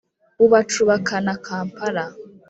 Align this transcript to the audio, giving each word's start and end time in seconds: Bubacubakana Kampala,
Bubacubakana 0.37 1.31
Kampala, 1.45 2.05